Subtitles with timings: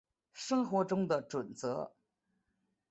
[0.33, 1.93] 生活中的準则